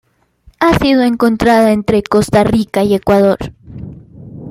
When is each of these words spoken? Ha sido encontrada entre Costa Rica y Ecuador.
Ha 0.57 0.73
sido 0.79 1.03
encontrada 1.03 1.71
entre 1.73 2.01
Costa 2.01 2.43
Rica 2.43 2.81
y 2.83 2.95
Ecuador. 2.95 3.37